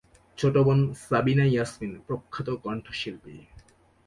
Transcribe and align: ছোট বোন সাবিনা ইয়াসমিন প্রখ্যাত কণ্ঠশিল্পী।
ছোট 0.37 0.55
বোন 0.65 0.79
সাবিনা 1.05 1.45
ইয়াসমিন 1.49 1.91
প্রখ্যাত 2.07 2.47
কণ্ঠশিল্পী। 2.63 3.35